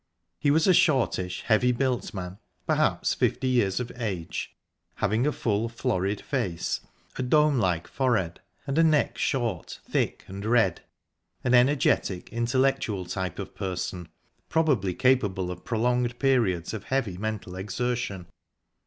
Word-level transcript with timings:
He 0.39 0.49
was 0.49 0.65
a 0.65 0.73
shortish, 0.73 1.43
heavily 1.43 1.71
built 1.71 2.11
man, 2.11 2.39
perhaps 2.65 3.13
fifty 3.13 3.47
years 3.47 3.79
of 3.79 3.91
age, 3.97 4.55
having 4.95 5.27
a 5.27 5.31
full, 5.31 5.69
florid 5.69 6.21
face, 6.21 6.81
a 7.19 7.21
dome 7.21 7.59
like 7.59 7.87
forehead, 7.87 8.39
and 8.65 8.79
a 8.79 8.83
neck 8.83 9.19
short, 9.19 9.79
thick 9.87 10.23
and 10.27 10.43
red 10.43 10.81
an 11.43 11.53
energetic, 11.53 12.33
intellectual 12.33 13.05
type 13.05 13.37
of 13.37 13.53
person, 13.53 14.09
probably 14.49 14.95
capable 14.95 15.51
of 15.51 15.63
prolonged 15.63 16.17
periods 16.17 16.73
of 16.73 16.85
heavy 16.85 17.17
mental 17.19 17.55
exertion. 17.55 18.25